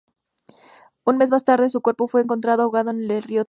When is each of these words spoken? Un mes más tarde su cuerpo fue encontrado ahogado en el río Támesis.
Un 1.05 1.15
mes 1.19 1.29
más 1.29 1.45
tarde 1.45 1.69
su 1.69 1.81
cuerpo 1.83 2.07
fue 2.07 2.21
encontrado 2.21 2.63
ahogado 2.63 2.89
en 2.89 3.01
el 3.01 3.01
río 3.01 3.19
Támesis. 3.19 3.39